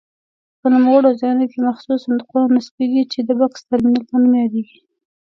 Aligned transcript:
په 0.59 0.67
نوموړو 0.73 1.09
ځایونو 1.19 1.45
کې 1.51 1.59
مخصوص 1.67 1.99
صندوقونه 2.05 2.47
نصبېږي 2.57 3.03
چې 3.11 3.19
د 3.23 3.29
بکس 3.39 3.61
ترمینل 3.69 4.03
په 4.09 4.15
نوم 4.21 4.33
یادیږي. 4.43 4.79